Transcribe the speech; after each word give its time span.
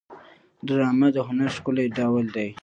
ډرامه 0.67 1.07
د 1.13 1.17
هنر 1.27 1.49
ښکلی 1.55 1.87
ډول 1.97 2.25
دی 2.35 2.49